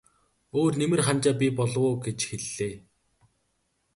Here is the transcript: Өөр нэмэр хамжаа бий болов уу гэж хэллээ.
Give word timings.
Өөр 0.59 0.73
нэмэр 0.79 1.01
хамжаа 1.07 1.35
бий 1.39 1.51
болов 1.57 1.83
уу 1.87 1.95
гэж 2.05 2.19
хэллээ. 2.29 2.75